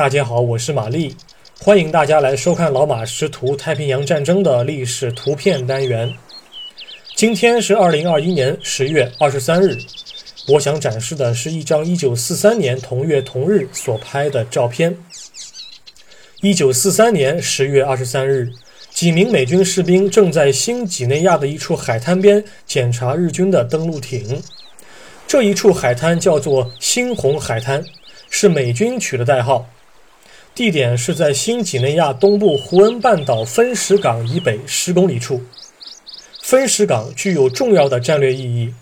[0.00, 1.14] 大家好，我是玛丽，
[1.60, 6.10] 欢迎大家来收看老马识图太平洋战争的历史图片单元。
[7.14, 9.76] 今天是二零二一年十月二十三日，
[10.48, 14.96] 我想展示的是一张一九四三年同月同日所拍的照片。
[16.40, 18.50] 一九四三年十月二十三日，
[18.88, 24.42] 几名美军士兵正在新几内亚的一处海滩边检查日军的登陆艇。
[25.26, 27.84] 这一处海滩叫做猩红海滩，
[28.30, 29.68] 是美军取的代号。
[30.54, 35.42] 地点是在新几内亚东部胡恩半岛分石港以北十公里处。
[36.42, 38.74] 分石港具有重要的战略意义。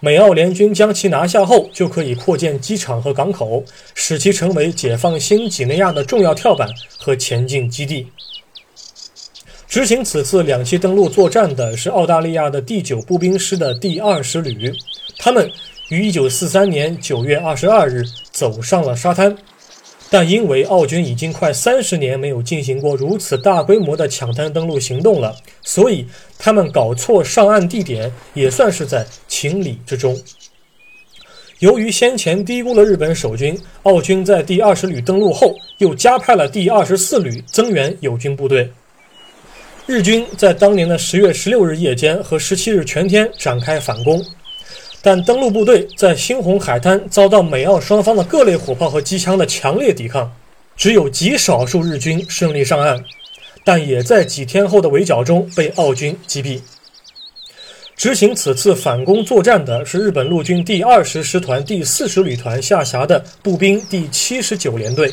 [0.00, 8.08] 美澳联军将其拿下后，就可以扩建机场和港口，使其成为解放新几内亚的重要跳板和前进基地。
[9.68, 14.72] 执行此次两栖登陆作战的是澳大利亚的第九步兵师的第二十旅，
[15.18, 15.50] 他们
[15.90, 19.36] 于1943年9月22日走上了沙滩。
[20.12, 26.04] 但因为澳军已经快三十年没有进行过如此大规模的抢滩登陆行动了，所以
[26.36, 30.20] 他们搞错上岸地点也算是在情理之中。
[31.60, 38.72] 由于先前低估了日本守军，澳军在第二十旅登陆后，又加派了第二十四旅增援友军部队。
[39.86, 44.24] 日军在当年的十月十六日夜间和十七日全天展开反攻。
[45.02, 50.30] 但登陆部队在猩红海滩遭到美澳双方的各类火炮和机枪的强烈抵抗，
[50.76, 53.02] 只有极少数日军顺利上岸，
[53.64, 56.60] 但也在几天后的围剿中被澳军击毙。
[57.96, 65.12] 执行此次反攻作战的是日本陆军第二十师团第四十旅团下辖的步兵第七十九联队。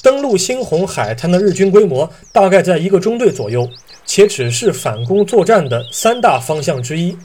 [0.00, 3.68] 登陆猩红海滩的日军规模大概在一个中队左右，
[4.06, 7.16] 且只是反攻作战的三大方向之一。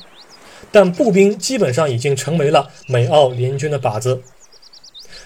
[0.74, 4.22] 但步兵基本上已经成为了美澳联军的靶子。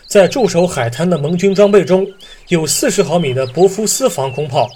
[0.06, 2.06] 在驻守海滩的盟军装备中，
[2.50, 4.70] 有40毫米的伯夫斯防空炮，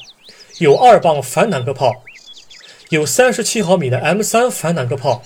[0.59, 1.91] 有二磅反坦克炮，
[2.89, 5.21] 有37毫米的 M3 反坦克炮，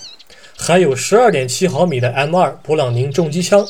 [0.56, 3.64] 还有12.7毫米的 M2 勃朗宁重机枪。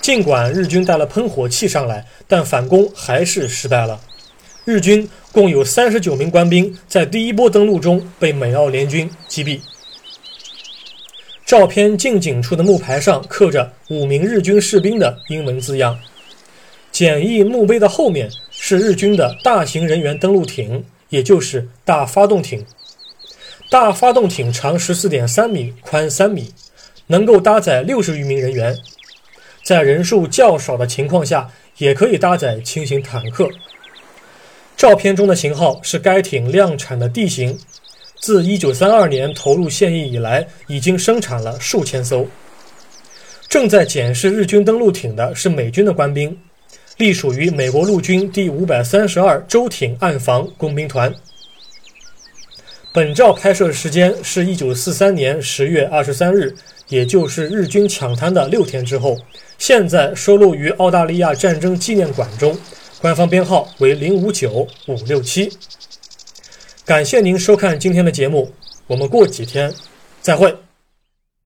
[0.00, 4.00] 尽管日军带了喷火器上来，但反攻还是失败了。
[4.64, 9.60] 日军共有39名官兵在第一波登陆中被美澳联军击毙。
[11.52, 15.98] 照片近景处的木牌上刻着五名日军士兵的英文字样。
[16.90, 22.64] 简易墓碑的后面是日军的大型人员登陆艇，也就是大发动艇。
[23.68, 26.54] 大发动艇长十四点三米，宽三米，
[27.08, 28.78] 能够搭载六十余名人员。
[29.62, 33.50] 在人数较少的情况下，也可以搭载轻型坦克。
[34.74, 37.58] 照片中的型号是该艇量产的 D 型。
[38.22, 42.24] 自1932年投入现役以来，已经生产了数千艘。
[43.48, 46.38] 正在检视日军登陆艇的是美军的官兵，
[46.98, 51.12] 隶属于美国陆军第五百三十二舟艇暗防工兵团。
[52.92, 56.54] 本照拍摄时间是一九四三年十月二十三日，
[56.88, 59.18] 也就是日军抢滩的六天之后。
[59.58, 62.56] 现在收录于澳大利亚战争纪念馆中，
[63.00, 65.50] 官方编号为零五九五六七。
[66.84, 68.52] 感谢您收看今天的节目，
[68.88, 69.72] 我们过几天
[70.20, 70.61] 再会。